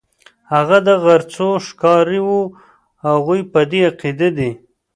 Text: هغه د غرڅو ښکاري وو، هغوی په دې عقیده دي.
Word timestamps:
هغه 0.53 0.77
د 0.87 0.89
غرڅو 1.03 1.49
ښکاري 1.67 2.19
وو، 2.25 2.41
هغوی 3.07 3.41
په 3.51 3.59
دې 3.71 3.81
عقیده 3.89 4.29
دي. 4.37 4.51